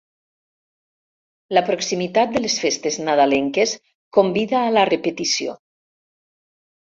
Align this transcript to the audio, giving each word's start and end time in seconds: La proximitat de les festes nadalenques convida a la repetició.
La 1.57 1.61
proximitat 1.67 2.33
de 2.37 2.41
les 2.45 2.55
festes 2.63 2.97
nadalenques 3.09 3.75
convida 4.19 4.63
a 4.63 4.73
la 4.79 4.87
repetició. 4.93 5.55